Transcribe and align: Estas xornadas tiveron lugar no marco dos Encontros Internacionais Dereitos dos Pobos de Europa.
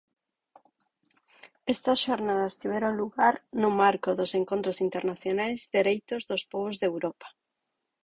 Estas 1.73 1.97
xornadas 2.05 2.53
tiveron 2.61 2.93
lugar 3.01 3.33
no 3.61 3.69
marco 3.81 4.09
dos 4.19 4.31
Encontros 4.41 4.77
Internacionais 4.87 5.61
Dereitos 5.77 6.21
dos 6.29 6.43
Pobos 6.51 6.75
de 6.81 6.87
Europa. 6.91 7.27